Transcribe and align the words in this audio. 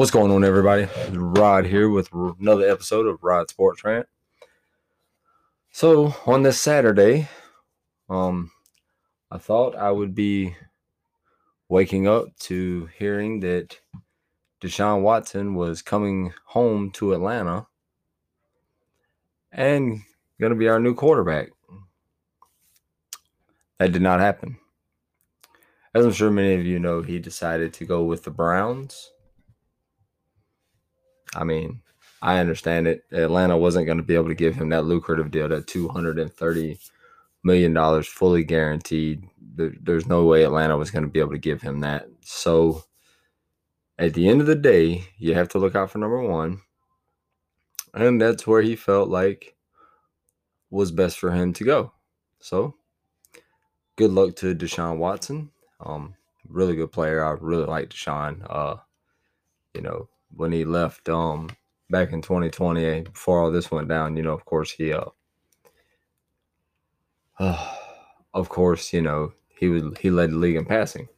What's 0.00 0.10
going 0.10 0.32
on, 0.32 0.44
everybody? 0.44 0.88
Rod 1.12 1.66
here 1.66 1.90
with 1.90 2.08
another 2.40 2.66
episode 2.66 3.04
of 3.04 3.22
Rod 3.22 3.50
Sports 3.50 3.84
Rant. 3.84 4.06
So, 5.72 6.14
on 6.24 6.42
this 6.42 6.58
Saturday, 6.58 7.28
um, 8.08 8.50
I 9.30 9.36
thought 9.36 9.76
I 9.76 9.90
would 9.90 10.14
be 10.14 10.56
waking 11.68 12.08
up 12.08 12.34
to 12.44 12.88
hearing 12.98 13.40
that 13.40 13.78
Deshaun 14.62 15.02
Watson 15.02 15.54
was 15.54 15.82
coming 15.82 16.32
home 16.46 16.90
to 16.92 17.12
Atlanta 17.12 17.66
and 19.52 20.00
going 20.40 20.52
to 20.52 20.58
be 20.58 20.68
our 20.68 20.80
new 20.80 20.94
quarterback. 20.94 21.50
That 23.76 23.92
did 23.92 24.00
not 24.00 24.20
happen. 24.20 24.56
As 25.94 26.06
I'm 26.06 26.12
sure 26.12 26.30
many 26.30 26.54
of 26.54 26.64
you 26.64 26.78
know, 26.78 27.02
he 27.02 27.18
decided 27.18 27.74
to 27.74 27.84
go 27.84 28.02
with 28.02 28.24
the 28.24 28.30
Browns. 28.30 29.10
I 31.34 31.44
mean, 31.44 31.80
I 32.22 32.38
understand 32.38 32.86
it. 32.86 33.04
Atlanta 33.12 33.56
wasn't 33.56 33.86
going 33.86 33.98
to 33.98 34.04
be 34.04 34.14
able 34.14 34.28
to 34.28 34.34
give 34.34 34.54
him 34.54 34.68
that 34.70 34.84
lucrative 34.84 35.30
deal, 35.30 35.48
that 35.48 35.66
$230 35.66 36.78
million 37.42 38.02
fully 38.02 38.44
guaranteed. 38.44 39.26
there's 39.56 40.06
no 40.06 40.24
way 40.24 40.44
Atlanta 40.44 40.76
was 40.76 40.90
going 40.90 41.04
to 41.04 41.10
be 41.10 41.20
able 41.20 41.32
to 41.32 41.38
give 41.38 41.62
him 41.62 41.80
that. 41.80 42.08
So 42.22 42.84
at 43.98 44.14
the 44.14 44.28
end 44.28 44.40
of 44.40 44.46
the 44.46 44.56
day, 44.56 45.04
you 45.18 45.34
have 45.34 45.48
to 45.50 45.58
look 45.58 45.74
out 45.74 45.90
for 45.90 45.98
number 45.98 46.20
one. 46.22 46.60
And 47.94 48.20
that's 48.20 48.46
where 48.46 48.62
he 48.62 48.76
felt 48.76 49.08
like 49.08 49.56
was 50.70 50.92
best 50.92 51.18
for 51.18 51.32
him 51.32 51.52
to 51.54 51.64
go. 51.64 51.92
So 52.38 52.74
good 53.96 54.12
luck 54.12 54.36
to 54.36 54.54
Deshaun 54.54 54.98
Watson. 54.98 55.50
Um, 55.80 56.14
really 56.48 56.76
good 56.76 56.92
player. 56.92 57.24
I 57.24 57.32
really 57.40 57.66
like 57.66 57.90
Deshaun. 57.90 58.46
Uh, 58.48 58.76
you 59.74 59.82
know, 59.82 60.08
when 60.34 60.52
he 60.52 60.64
left 60.64 61.08
um 61.08 61.48
back 61.90 62.12
in 62.12 62.22
2020 62.22 63.02
before 63.02 63.40
all 63.42 63.50
this 63.50 63.70
went 63.70 63.88
down, 63.88 64.16
you 64.16 64.22
know, 64.22 64.32
of 64.32 64.44
course 64.44 64.70
he 64.72 64.92
uh, 64.92 65.04
uh 67.38 67.76
of 68.34 68.48
course, 68.48 68.92
you 68.92 69.02
know, 69.02 69.32
he 69.48 69.68
was 69.68 69.82
he 69.98 70.10
led 70.10 70.30
the 70.30 70.36
league 70.36 70.56
in 70.56 70.64
passing. 70.64 71.08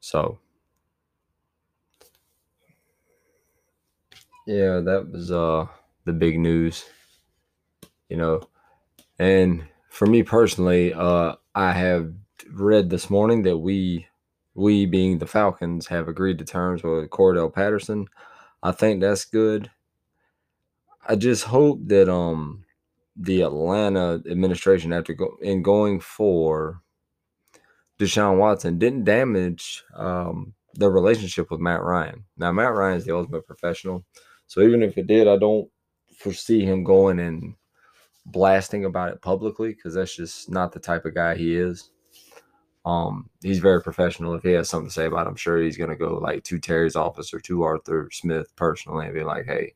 So 0.00 0.38
yeah, 4.46 4.80
that 4.80 5.08
was 5.10 5.30
uh 5.30 5.66
the 6.04 6.12
big 6.12 6.38
news. 6.38 6.84
You 8.08 8.16
know, 8.18 8.42
and 9.18 9.64
for 9.90 10.06
me 10.06 10.22
personally, 10.22 10.92
uh 10.92 11.36
I 11.54 11.72
have 11.72 12.12
read 12.50 12.90
this 12.90 13.08
morning 13.10 13.42
that 13.44 13.58
we 13.58 14.06
we 14.54 14.86
being 14.86 15.18
the 15.18 15.26
Falcons 15.26 15.86
have 15.88 16.08
agreed 16.08 16.38
to 16.38 16.44
terms 16.44 16.82
with 16.82 17.10
Cordarrelle 17.10 17.52
Patterson. 17.52 18.06
I 18.62 18.72
think 18.72 19.00
that's 19.00 19.24
good. 19.24 19.70
I 21.06 21.16
just 21.16 21.44
hope 21.44 21.80
that 21.86 22.08
um 22.08 22.64
the 23.16 23.42
Atlanta 23.42 24.22
administration 24.28 24.92
after 24.92 25.14
go 25.14 25.36
in 25.40 25.62
going 25.62 26.00
for 26.00 26.80
Deshaun 27.98 28.38
Watson 28.38 28.78
didn't 28.78 29.04
damage 29.04 29.84
um, 29.94 30.54
the 30.74 30.90
relationship 30.90 31.50
with 31.50 31.60
Matt 31.60 31.82
Ryan. 31.82 32.24
Now 32.36 32.50
Matt 32.50 32.72
Ryan 32.72 32.96
is 32.96 33.04
the 33.04 33.14
ultimate 33.14 33.46
professional, 33.46 34.04
so 34.46 34.62
even 34.62 34.82
if 34.82 34.98
it 34.98 35.06
did, 35.06 35.28
I 35.28 35.36
don't 35.36 35.68
foresee 36.18 36.64
him 36.64 36.82
going 36.82 37.20
and 37.20 37.54
blasting 38.26 38.84
about 38.84 39.12
it 39.12 39.22
publicly 39.22 39.74
because 39.74 39.94
that's 39.94 40.16
just 40.16 40.50
not 40.50 40.72
the 40.72 40.80
type 40.80 41.04
of 41.04 41.14
guy 41.14 41.36
he 41.36 41.54
is. 41.54 41.90
Um, 42.84 43.30
he's 43.42 43.60
very 43.60 43.82
professional. 43.82 44.34
If 44.34 44.42
he 44.42 44.52
has 44.52 44.68
something 44.68 44.88
to 44.88 44.94
say 44.94 45.06
about 45.06 45.26
it, 45.26 45.30
I'm 45.30 45.36
sure 45.36 45.58
he's 45.58 45.78
gonna 45.78 45.96
go 45.96 46.18
like 46.18 46.44
to 46.44 46.58
Terry's 46.58 46.96
office 46.96 47.32
or 47.32 47.40
to 47.40 47.62
Arthur 47.62 48.10
Smith 48.12 48.54
personally 48.56 49.06
and 49.06 49.14
be 49.14 49.24
like, 49.24 49.46
hey, 49.46 49.74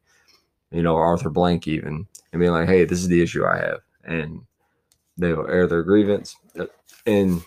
you 0.71 0.83
know, 0.83 0.97
Arthur 0.97 1.31
Blank 1.31 1.67
even, 1.67 2.07
and 2.33 2.41
be 2.41 2.51
like, 2.51 2.69
hey, 2.69 2.85
this 2.85 3.01
is 3.01 3.09
the 3.09 3.23
issue 3.23 3.45
I 3.47 3.57
have. 3.57 3.81
And 4.05 4.43
they'll 5.17 5.47
air 5.47 5.67
their 5.67 5.83
grievance. 5.83 6.37
Uh, 6.59 6.67
and 7.07 7.43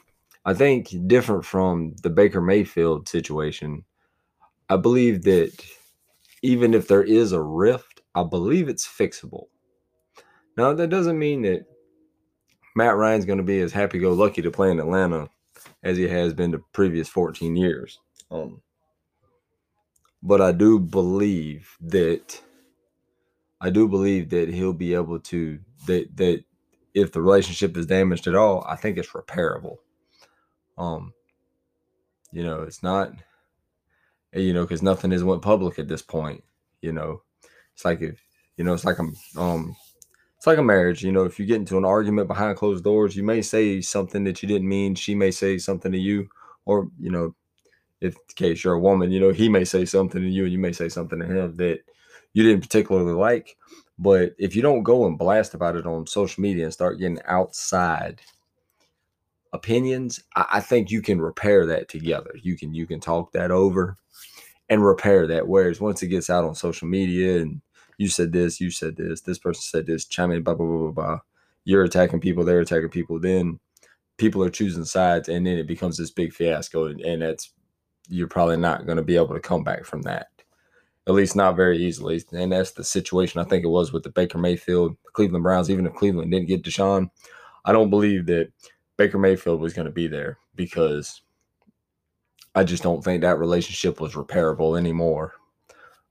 I 0.45 0.53
think 0.53 0.89
different 1.07 1.45
from 1.45 1.95
the 2.01 2.09
Baker 2.09 2.41
Mayfield 2.41 3.07
situation, 3.07 3.83
I 4.69 4.78
believe 4.78 5.23
that 5.23 5.51
even 6.41 6.73
if 6.73 6.88
there 6.88 7.03
is 7.03 7.31
a 7.31 7.41
rift, 7.41 8.01
I 8.16 8.23
believe 8.23 8.67
it's 8.67 8.88
fixable. 8.88 9.45
Now, 10.57 10.73
that 10.73 10.89
doesn't 10.89 11.19
mean 11.19 11.43
that 11.43 11.66
Matt 12.75 12.95
Ryan's 12.95 13.25
going 13.25 13.38
to 13.38 13.43
be 13.43 13.61
as 13.61 13.72
happy 13.72 13.99
go 13.99 14.13
lucky 14.13 14.41
to 14.41 14.51
play 14.51 14.72
in 14.72 14.79
Atlanta 14.79 15.29
as 15.83 15.97
he 15.97 16.07
has 16.07 16.33
been 16.33 16.51
the 16.51 16.61
previous 16.73 17.07
14 17.09 17.55
years. 17.55 17.99
Um, 18.29 18.61
but 20.23 20.41
I 20.41 20.51
do 20.51 20.79
believe 20.79 21.75
that 21.81 22.41
I 23.59 23.69
do 23.69 23.88
believe 23.88 24.29
that 24.31 24.49
he'll 24.49 24.73
be 24.73 24.94
able 24.94 25.19
to 25.19 25.59
that 25.88 26.16
that 26.17 26.44
if 26.94 27.11
the 27.11 27.22
relationship 27.22 27.77
is 27.77 27.85
damaged 27.85 28.27
at 28.27 28.35
all, 28.35 28.66
I 28.67 28.75
think 28.75 28.97
it's 28.97 29.09
repairable. 29.09 29.77
Um, 30.77 31.13
you 32.31 32.43
know, 32.43 32.61
it's 32.61 32.83
not, 32.83 33.13
you 34.33 34.53
know, 34.53 34.63
because 34.63 34.81
nothing 34.81 35.11
has 35.11 35.23
went 35.23 35.41
public 35.41 35.79
at 35.79 35.88
this 35.88 36.01
point. 36.01 36.43
You 36.81 36.91
know, 36.91 37.22
it's 37.73 37.85
like 37.85 38.01
if 38.01 38.19
you 38.57 38.63
know, 38.63 38.73
it's 38.73 38.85
like 38.85 38.99
I'm 38.99 39.16
um 39.38 39.75
it's 40.41 40.47
like 40.47 40.57
a 40.57 40.63
marriage. 40.63 41.03
You 41.03 41.12
know, 41.12 41.24
if 41.24 41.40
you 41.40 41.46
get 41.46 41.57
into 41.57 41.78
an 41.78 41.85
argument 41.85 42.28
behind 42.28 42.57
closed 42.57 42.84
doors, 42.84 43.16
you 43.16 43.22
may 43.22 43.44
say 43.44 43.79
something 43.79 44.24
that 44.24 44.41
you 44.41 44.47
didn't 44.47 44.68
mean. 44.68 44.96
She 44.96 45.13
may 45.13 45.29
say 45.29 45.59
something 45.59 45.91
to 45.91 46.00
you, 46.00 46.29
or 46.66 46.90
you 47.00 47.12
know, 47.12 47.35
if 48.00 48.16
case 48.34 48.63
you're 48.63 48.74
a 48.74 48.79
woman, 48.79 49.12
you 49.12 49.19
know, 49.19 49.29
he 49.29 49.50
may 49.50 49.63
say 49.63 49.85
something 49.85 50.19
to 50.19 50.28
you, 50.28 50.46
and 50.46 50.52
you 50.52 50.57
may 50.57 50.72
say 50.72 50.90
something 50.90 51.19
to 51.19 51.28
him 51.28 51.56
that 51.57 51.81
you 52.34 52.41
didn't 52.41 52.63
particularly 52.63 53.13
like. 53.13 53.56
But 54.00 54.31
if 54.40 54.56
you 54.56 54.63
don't 54.63 54.81
go 54.81 55.06
and 55.06 55.16
blast 55.16 55.53
about 55.53 55.75
it 55.75 55.85
on 55.85 56.07
social 56.07 56.41
media 56.41 56.63
and 56.63 56.73
start 56.73 56.97
getting 56.97 57.22
outside 57.25 58.22
opinions, 59.53 60.23
I, 60.35 60.46
I 60.53 60.59
think 60.59 60.90
you 60.90 61.03
can 61.03 61.22
repair 61.22 61.68
that 61.68 61.88
together. 61.88 62.31
You 62.41 62.58
can 62.58 62.73
you 62.73 62.88
can 62.88 63.00
talk 63.00 63.31
that 63.34 63.52
over 63.52 63.96
and 64.69 64.84
repair 64.84 65.28
that. 65.28 65.47
Whereas 65.47 65.79
once 65.79 66.02
it 66.02 66.08
gets 66.08 66.31
out 66.31 66.46
on 66.46 66.56
social 66.56 66.88
media 66.88 67.44
and 67.44 67.62
you 68.01 68.07
said 68.07 68.31
this, 68.31 68.59
you 68.59 68.72
said 68.72 68.95
this, 68.95 69.22
this 69.22 69.38
person 69.38 69.62
said 69.62 69.85
this, 69.85 70.06
chime 70.06 70.31
in, 70.31 70.41
blah, 70.41 70.56
blah, 70.56 70.66
blah, 70.66 70.78
blah, 70.78 70.91
blah. 70.91 71.19
You're 71.66 71.84
attacking 71.84 72.19
people, 72.19 72.44
they're 72.44 72.62
attacking 72.62 72.89
people. 72.89 73.19
Then 73.19 73.59
people 74.17 74.44
are 74.44 74.50
choosing 74.50 74.85
sides, 74.85 75.29
and 75.29 75.45
then 75.45 75.59
it 75.59 75.67
becomes 75.67 75.97
this 75.97 76.09
big 76.09 76.34
fiasco. 76.34 76.85
And, 76.85 77.00
and 77.01 77.22
that's, 77.22 77.53
you're 78.09 78.28
probably 78.28 78.57
not 78.57 78.88
going 78.88 78.97
to 78.97 79.03
be 79.03 79.16
able 79.16 79.35
to 79.35 79.40
come 79.40 79.63
back 79.63 79.85
from 79.85 80.01
that, 80.01 80.29
at 81.07 81.13
least 81.13 81.35
not 81.35 81.56
very 81.56 81.78
easily. 81.78 82.23
And 82.31 82.51
that's 82.51 82.72
the 82.72 82.84
situation 82.84 83.40
I 83.40 83.44
think 83.44 83.63
it 83.63 83.69
was 83.69 83.94
with 83.94 84.01
the 84.01 84.09
Baker 84.09 84.40
Mayfield, 84.40 84.97
Cleveland 85.13 85.44
Browns. 85.44 85.69
Even 85.69 85.85
if 85.85 85.94
Cleveland 85.94 86.31
didn't 86.31 86.47
get 86.47 86.63
Deshaun, 86.63 87.11
I 87.66 87.72
don't 87.72 87.91
believe 87.91 88.25
that 88.25 88.51
Baker 88.97 89.19
Mayfield 89.19 89.61
was 89.61 89.73
going 89.73 89.85
to 89.85 89.91
be 89.91 90.07
there 90.07 90.40
because 90.56 91.22
I 92.56 92.63
just 92.63 92.81
don't 92.81 93.03
think 93.03 93.22
that 93.22 93.38
relationship 93.38 94.01
was 94.01 94.16
repairable 94.16 94.75
anymore 94.75 95.35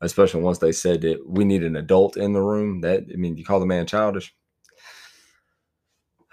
especially 0.01 0.43
once 0.43 0.59
they 0.59 0.73
said 0.73 1.03
that 1.03 1.29
we 1.29 1.45
need 1.45 1.63
an 1.63 1.77
adult 1.77 2.17
in 2.17 2.33
the 2.33 2.41
room. 2.41 2.81
That 2.81 3.05
I 3.13 3.17
mean, 3.17 3.37
you 3.37 3.45
call 3.45 3.61
the 3.61 3.67
man 3.67 3.87
childish. 3.87 4.35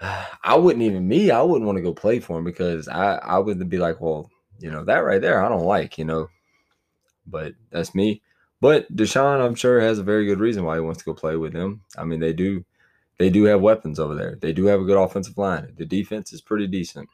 I 0.00 0.56
wouldn't 0.56 0.84
even 0.84 1.06
me. 1.06 1.30
I 1.30 1.42
wouldn't 1.42 1.66
want 1.66 1.76
to 1.76 1.82
go 1.82 1.92
play 1.92 2.20
for 2.20 2.38
him 2.38 2.44
because 2.44 2.88
I 2.88 3.16
I 3.16 3.38
would 3.38 3.68
be 3.68 3.78
like, 3.78 4.00
well, 4.00 4.30
you 4.58 4.70
know, 4.70 4.84
that 4.84 4.98
right 4.98 5.20
there, 5.20 5.44
I 5.44 5.48
don't 5.48 5.64
like, 5.64 5.98
you 5.98 6.04
know. 6.04 6.28
But 7.26 7.54
that's 7.70 7.94
me. 7.94 8.22
But 8.60 8.94
Deshaun, 8.94 9.44
I'm 9.44 9.54
sure, 9.54 9.80
has 9.80 9.98
a 9.98 10.04
very 10.04 10.26
good 10.26 10.40
reason 10.40 10.64
why 10.64 10.74
he 10.74 10.80
wants 10.80 10.98
to 10.98 11.04
go 11.04 11.14
play 11.14 11.36
with 11.36 11.52
them. 11.52 11.82
I 11.96 12.04
mean, 12.04 12.18
they 12.18 12.32
do, 12.32 12.64
they 13.18 13.30
do 13.30 13.44
have 13.44 13.60
weapons 13.60 14.00
over 14.00 14.14
there. 14.14 14.36
They 14.40 14.52
do 14.52 14.64
have 14.66 14.80
a 14.80 14.84
good 14.84 15.00
offensive 15.00 15.38
line. 15.38 15.74
The 15.76 15.84
defense 15.84 16.32
is 16.32 16.40
pretty 16.40 16.66
decent. 16.66 17.08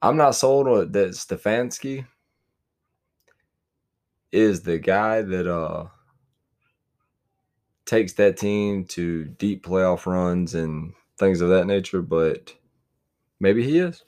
I'm 0.00 0.16
not 0.16 0.36
sold 0.36 0.68
on 0.68 0.92
that 0.92 1.10
Stefanski 1.10 2.06
is 4.32 4.62
the 4.62 4.78
guy 4.78 5.22
that 5.22 5.46
uh 5.46 5.86
takes 7.86 8.12
that 8.14 8.36
team 8.36 8.84
to 8.84 9.24
deep 9.24 9.66
playoff 9.66 10.06
runs 10.06 10.54
and 10.54 10.92
things 11.18 11.40
of 11.40 11.48
that 11.50 11.66
nature, 11.66 12.02
but 12.02 12.54
maybe 13.40 13.64
he 13.64 13.78
is. 13.78 14.04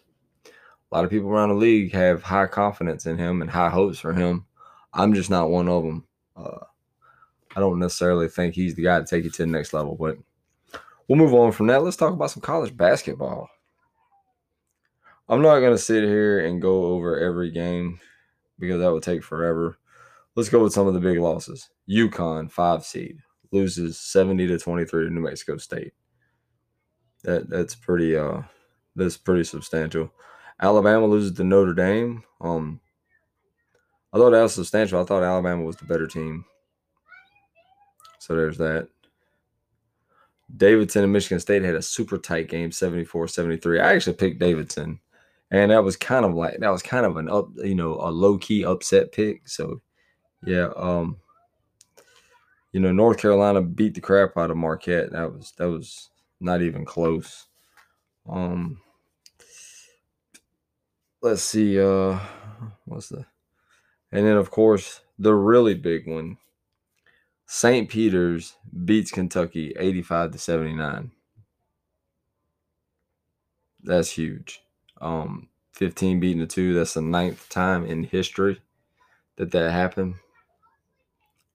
A 0.47 0.95
lot 0.95 1.05
of 1.05 1.11
people 1.11 1.31
around 1.31 1.49
the 1.49 1.57
league 1.57 1.93
have 1.93 2.23
high 2.23 2.47
confidence 2.47 3.07
in 3.07 3.19
him 3.19 3.43
and 3.43 3.51
high 3.51 3.71
hopes 3.71 3.99
for 3.99 4.13
him. 4.13 4.47
I'm 4.93 5.15
just 5.15 5.31
not 5.31 5.51
one 5.51 5.69
of 5.69 5.83
them. 5.83 6.07
Uh, 6.37 6.65
I 7.57 7.61
don't 7.61 7.79
necessarily 7.79 8.29
think 8.29 8.55
he's 8.55 8.75
the 8.75 8.83
guy 8.85 8.99
to 8.99 9.05
take 9.05 9.25
you 9.25 9.31
to 9.31 9.43
the 9.43 9.51
next 9.51 9.73
level, 9.73 9.97
but 9.99 10.17
we'll 11.09 11.19
move 11.19 11.35
on 11.35 11.53
from 11.53 11.67
that. 11.67 11.83
Let's 11.83 11.97
talk 11.97 12.13
about 12.13 12.31
some 12.31 12.43
college 12.43 12.77
basketball. 12.77 13.49
I'm 15.29 15.43
not 15.43 15.61
going 15.61 15.73
to 15.73 15.79
sit 15.79 16.05
here 16.05 16.45
and 16.47 16.63
go 16.63 16.85
over 16.85 17.19
every 17.19 17.51
game 17.51 18.01
because 18.59 18.81
that 18.81 18.93
would 18.93 19.03
take 19.03 19.25
forever. 19.25 19.79
Let's 20.35 20.49
go 20.49 20.63
with 20.63 20.73
some 20.73 20.87
of 20.87 20.95
the 20.95 21.01
big 21.01 21.19
losses. 21.19 21.69
UConn, 21.89 22.51
five 22.51 22.85
seed, 22.85 23.19
loses 23.51 23.99
70 23.99 24.47
to 24.47 24.59
23 24.59 25.05
to 25.05 25.11
New 25.11 25.21
Mexico 25.21 25.57
State. 25.59 25.93
That 27.25 27.49
that's 27.49 27.75
pretty 27.75 28.17
uh 28.17 28.43
that's 28.97 29.17
pretty 29.17 29.45
substantial. 29.45 30.13
Alabama 30.61 31.07
loses 31.07 31.33
to 31.33 31.45
Notre 31.45 31.75
Dame. 31.75 32.25
Um 32.41 32.81
thought 34.19 34.31
that 34.31 34.43
was 34.43 34.55
substantial, 34.55 35.01
I 35.01 35.05
thought 35.05 35.23
Alabama 35.23 35.63
was 35.63 35.77
the 35.77 35.85
better 35.85 36.07
team. 36.07 36.45
So 38.19 38.37
there's 38.37 38.59
that. 38.59 38.89
Davidson 40.57 41.03
and 41.03 41.13
Michigan 41.13 41.41
State 41.41 41.63
had 41.63 41.75
a 41.75 41.83
super 41.83 42.19
tight 42.19 42.49
game, 42.49 42.71
74-73. 42.71 43.83
I 43.83 43.95
actually 43.95 44.17
picked 44.17 44.39
Davidson. 44.39 45.01
And 45.51 45.71
that 45.71 45.85
was 45.85 45.97
kind 45.97 46.25
of 46.25 46.35
like 46.35 46.59
that 46.59 46.71
was 46.71 46.83
kind 46.83 47.05
of 47.05 47.17
an 47.17 47.29
up, 47.29 47.49
you 47.57 47.75
know, 47.75 47.95
a 48.01 48.11
low-key 48.11 48.65
upset 48.65 49.13
pick. 49.13 49.49
So 49.49 49.83
yeah, 50.45 50.71
um, 50.77 51.17
you 52.73 52.81
know, 52.81 52.91
North 52.91 53.19
Carolina 53.19 53.61
beat 53.61 53.95
the 53.95 54.01
crap 54.01 54.37
out 54.37 54.51
of 54.51 54.57
Marquette. 54.57 55.13
That 55.13 55.33
was 55.33 55.53
that 55.59 55.69
was 55.69 56.09
not 56.41 56.63
even 56.63 56.85
close. 56.85 57.47
Um 58.29 58.81
let's 61.21 61.43
see, 61.43 61.79
uh 61.79 62.19
what's 62.87 63.11
the 63.11 63.27
and 64.11 64.27
then 64.27 64.37
of 64.37 64.51
course 64.51 65.01
the 65.19 65.35
really 65.35 65.75
big 65.75 66.09
one. 66.09 66.39
St. 67.47 67.89
Peter's 67.91 68.57
beats 68.87 69.11
Kentucky 69.11 69.75
85 69.79 70.31
to 70.33 70.39
79. 70.39 71.11
That's 73.83 74.11
huge. 74.11 74.63
Um 75.01 75.49
15 75.75 76.21
beating 76.21 76.41
the 76.41 76.47
two. 76.47 76.73
That's 76.73 76.95
the 76.95 77.03
ninth 77.03 77.49
time 77.51 77.85
in 77.85 78.05
history 78.05 78.63
that 79.37 79.51
that 79.51 79.73
happened. 79.73 80.15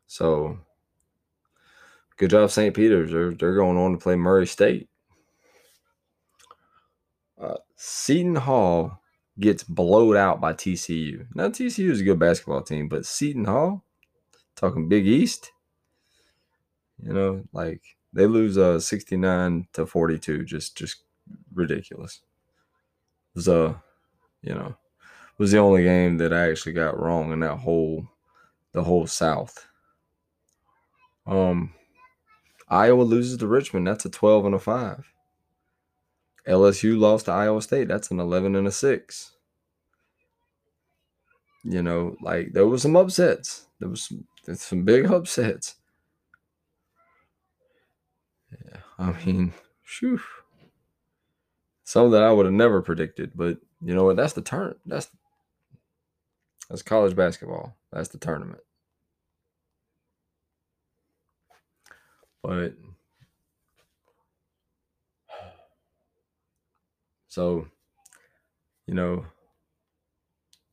So 0.08 0.60
good 2.18 2.32
job, 2.32 2.50
St. 2.50 2.76
Peter's. 2.76 3.12
They're, 3.12 3.34
they're 3.34 3.56
going 3.56 3.78
on 3.78 3.92
to 3.92 3.98
play 3.98 4.16
Murray 4.16 4.48
State. 4.48 4.90
Uh, 7.40 7.58
Seton 7.76 8.36
Hall 8.36 9.00
gets 9.40 9.64
blowed 9.64 10.18
out 10.18 10.42
by 10.42 10.54
TCU. 10.54 11.28
Now, 11.36 11.50
TCU 11.50 11.92
is 11.92 12.02
a 12.02 12.04
good 12.04 12.20
basketball 12.20 12.64
team, 12.64 12.88
but 12.88 13.06
Seton 13.06 13.46
Hall, 13.46 13.84
talking 14.56 14.90
Big 14.90 15.06
East, 15.06 15.52
you 17.04 17.14
know, 17.14 17.44
like 17.54 17.82
they 18.14 18.26
lose 18.26 18.58
uh 18.58 18.80
69 18.80 19.68
to 19.74 19.86
42. 19.86 20.46
Just 20.46 20.76
just 20.76 21.04
ridiculous. 21.54 22.22
It 23.36 23.38
was 23.38 23.48
uh, 23.48 23.76
you 24.42 24.56
know, 24.56 24.76
was 25.38 25.52
the 25.52 25.60
only 25.60 25.84
game 25.84 26.18
that 26.18 26.34
I 26.34 26.50
actually 26.50 26.74
got 26.74 27.00
wrong 27.00 27.32
in 27.32 27.42
that 27.42 27.58
whole 27.58 28.08
the 28.72 28.84
whole 28.84 29.06
South. 29.08 29.67
Um 31.28 31.74
Iowa 32.70 33.04
loses 33.04 33.38
to 33.38 33.48
Richmond. 33.48 33.88
That's 33.88 34.06
a 34.06 34.10
12 34.10 34.46
and 34.46 34.56
a 34.56 34.60
5. 34.60 35.14
LSU 36.48 36.98
lost 36.98 37.26
to 37.26 37.32
Iowa 37.32 37.62
State. 37.62 37.88
That's 37.88 38.12
an 38.12 38.20
11 38.20 38.56
and 38.56 38.68
a 38.68 38.72
6. 38.72 39.32
You 41.64 41.82
know, 41.82 42.16
like 42.22 42.54
there 42.54 42.68
was 42.68 42.82
some 42.82 42.96
upsets. 42.96 43.68
There 43.80 43.90
was 43.90 44.04
some, 44.04 44.26
some 44.56 44.84
big 44.84 45.06
upsets. 45.06 45.76
Yeah, 48.52 48.80
I 48.98 49.12
mean, 49.26 49.54
shoo. 49.84 50.22
Some 51.84 52.12
that 52.12 52.24
I 52.24 52.32
would 52.32 52.46
have 52.46 52.54
never 52.54 52.82
predicted, 52.82 53.32
but 53.36 53.58
you 53.82 53.94
know 53.94 54.06
what? 54.06 54.16
That's 54.16 54.34
the 54.34 54.42
turn. 54.42 54.76
That's 54.86 55.10
that's 56.70 56.82
college 56.82 57.16
basketball. 57.16 57.76
That's 57.92 58.10
the 58.10 58.18
tournament. 58.18 58.62
But 62.48 62.76
so, 67.28 67.68
you 68.86 68.94
know, 68.94 69.26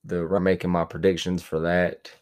the 0.05 0.25
making 0.39 0.71
my 0.71 0.85
predictions 0.85 1.43
for 1.43 1.59
that. 1.61 2.13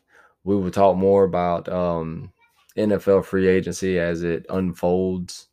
We 0.45 0.57
will 0.57 0.71
talk 0.71 0.97
more 0.97 1.25
about 1.25 1.69
um, 1.69 2.33
NFL 2.79 3.27
free 3.27 3.47
agency 3.47 3.99
as 3.99 4.23
it 4.23 4.47
unfolds. 4.49 5.49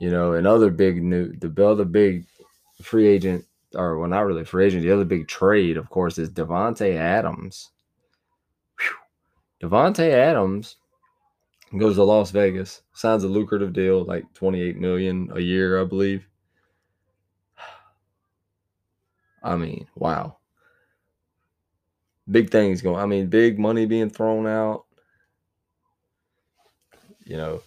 You 0.00 0.10
know, 0.10 0.32
and 0.32 0.44
other 0.44 0.70
big 0.70 1.00
new 1.00 1.32
the 1.36 1.64
other 1.64 1.84
big 1.84 2.26
free 2.82 3.06
agent 3.06 3.44
or 3.76 4.00
well, 4.00 4.08
not 4.08 4.26
really 4.26 4.44
free 4.44 4.66
agent. 4.66 4.82
The 4.82 4.90
other 4.90 5.04
big 5.04 5.28
trade, 5.28 5.76
of 5.76 5.90
course, 5.90 6.18
is 6.18 6.28
Davante 6.28 6.96
Adams. 6.96 7.70
Davante 9.62 10.10
Adams 10.10 10.74
goes 11.76 11.96
to 11.96 12.04
Las 12.04 12.30
Vegas, 12.30 12.82
signs 12.92 13.24
a 13.24 13.28
lucrative 13.28 13.72
deal, 13.72 14.04
like 14.04 14.32
28 14.34 14.76
million 14.78 15.30
a 15.34 15.40
year, 15.40 15.80
I 15.80 15.84
believe. 15.84 16.26
I 19.42 19.56
mean, 19.56 19.86
wow. 19.94 20.36
Big 22.30 22.50
things 22.50 22.80
going. 22.80 23.00
I 23.00 23.06
mean, 23.06 23.26
big 23.26 23.58
money 23.58 23.86
being 23.86 24.08
thrown 24.08 24.46
out. 24.46 24.84
You 27.24 27.36
know, 27.36 27.62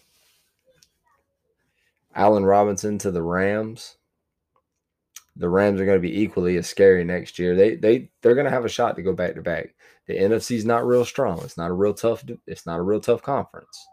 Allen 2.16 2.46
Robinson 2.46 2.98
to 3.00 3.12
the 3.12 3.22
Rams. 3.22 3.98
The 5.38 5.50
Rams 5.50 5.80
are 5.80 5.86
going 5.86 5.98
to 5.98 6.08
be 6.08 6.22
equally 6.22 6.58
as 6.58 6.68
scary 6.68 7.04
next 7.04 7.38
year. 7.40 7.56
They 7.56 7.76
they 7.76 8.10
they're 8.22 8.36
going 8.36 8.46
to 8.46 8.52
have 8.52 8.66
a 8.66 8.70
shot 8.70 8.96
to 8.96 9.02
go 9.02 9.14
back 9.14 9.36
to 9.36 9.42
back. 9.42 9.76
The 10.08 10.18
NFC's 10.18 10.66
not 10.66 10.88
real 10.88 11.06
strong. 11.06 11.42
It's 11.44 11.58
not 11.58 11.70
a 11.70 11.74
real 11.74 11.94
tough. 11.94 12.24
It's 12.48 12.66
not 12.66 12.80
a 12.80 12.84
real 12.84 13.00
tough 13.00 13.22
conference. 13.22 13.88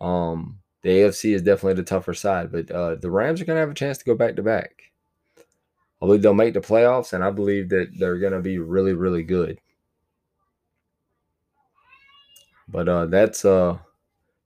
Um, 0.00 0.58
the 0.82 0.90
AFC 0.90 1.34
is 1.34 1.42
definitely 1.42 1.74
the 1.74 1.84
tougher 1.84 2.14
side, 2.14 2.52
but 2.52 2.70
uh, 2.70 2.96
the 2.96 3.10
Rams 3.10 3.40
are 3.40 3.44
going 3.44 3.56
to 3.56 3.60
have 3.60 3.70
a 3.70 3.74
chance 3.74 3.98
to 3.98 4.04
go 4.04 4.14
back 4.14 4.36
to 4.36 4.42
back. 4.42 4.82
I 5.38 6.06
believe 6.06 6.20
they'll 6.20 6.34
make 6.34 6.52
the 6.52 6.60
playoffs, 6.60 7.12
and 7.14 7.24
I 7.24 7.30
believe 7.30 7.70
that 7.70 7.92
they're 7.98 8.18
going 8.18 8.34
to 8.34 8.40
be 8.40 8.58
really, 8.58 8.92
really 8.92 9.22
good. 9.22 9.58
But 12.68 12.88
uh, 12.88 13.06
that's 13.06 13.44
uh, 13.44 13.78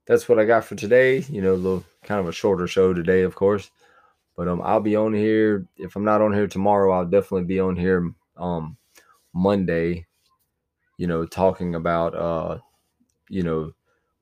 that's 0.05 0.29
what 0.29 0.39
I 0.39 0.45
got 0.45 0.63
for 0.63 0.75
today. 0.75 1.25
You 1.29 1.41
know, 1.41 1.53
a 1.53 1.55
little 1.55 1.83
kind 2.03 2.19
of 2.19 2.27
a 2.27 2.31
shorter 2.31 2.67
show 2.67 2.93
today, 2.93 3.23
of 3.23 3.35
course. 3.35 3.71
But 4.39 4.47
um, 4.47 4.61
I'll 4.63 4.79
be 4.79 4.95
on 4.95 5.13
here. 5.13 5.67
If 5.75 5.97
I'm 5.97 6.05
not 6.05 6.21
on 6.21 6.31
here 6.31 6.47
tomorrow, 6.47 6.93
I'll 6.93 7.03
definitely 7.03 7.43
be 7.43 7.59
on 7.59 7.75
here 7.75 8.09
um 8.37 8.77
Monday. 9.33 10.07
You 10.97 11.07
know, 11.07 11.25
talking 11.25 11.75
about 11.75 12.15
uh, 12.15 12.59
you 13.27 13.43
know, 13.43 13.73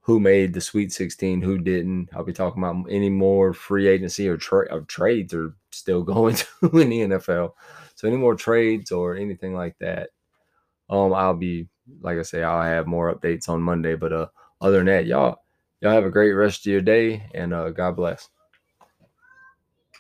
who 0.02 0.20
made 0.20 0.56
the 0.56 0.62
Sweet 0.62 0.92
16, 0.92 1.44
who 1.44 1.60
didn't. 1.60 2.10
I'll 2.16 2.24
be 2.24 2.34
talking 2.34 2.64
about 2.64 2.88
any 2.90 3.12
more 3.12 3.54
free 3.54 3.88
agency 3.88 4.28
or, 4.28 4.38
tra- 4.38 4.74
or 4.74 4.82
trades 4.82 5.36
are 5.36 5.56
still 5.70 6.02
going 6.16 6.38
to 6.38 6.80
in 6.80 6.90
the 6.90 7.02
NFL. 7.02 7.52
So 7.94 8.08
any 8.08 8.18
more 8.18 8.34
trades 8.34 8.92
or 8.92 9.16
anything 9.18 9.54
like 9.54 9.78
that, 9.82 10.10
um, 10.90 11.14
I'll 11.14 11.36
be 11.36 11.68
like 12.02 12.18
I 12.18 12.24
say, 12.24 12.42
I'll 12.42 12.64
have 12.64 12.88
more 12.88 13.14
updates 13.14 13.50
on 13.50 13.62
Monday. 13.62 13.94
But 13.94 14.14
uh, 14.14 14.28
other 14.62 14.78
than 14.78 14.88
that, 14.88 15.06
y'all, 15.06 15.44
y'all 15.80 15.92
have 15.92 16.06
a 16.06 16.10
great 16.10 16.32
rest 16.32 16.66
of 16.66 16.72
your 16.72 16.82
day 16.82 17.30
and 17.36 17.54
uh, 17.54 17.70
God 17.70 17.96
bless. 17.96 18.30